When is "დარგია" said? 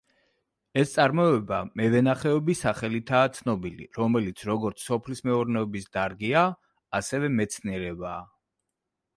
5.99-6.47